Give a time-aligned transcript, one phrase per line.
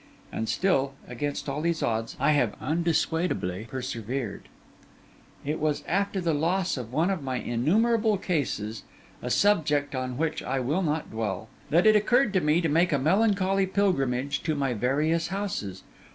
[0.31, 4.49] And still, against all these odds, I have undissuadably persevered.
[5.45, 8.81] It was after the loss of one of my innumerable cases
[9.21, 12.91] (a subject on which I will not dwell) that it occurred to me to make
[12.91, 15.83] a melancholy pilgrimage to my various houses.